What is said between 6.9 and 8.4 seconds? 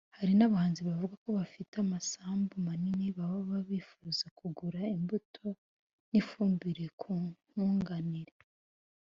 kuri Nkunganire